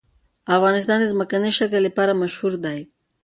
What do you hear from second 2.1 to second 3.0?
مشهور دی.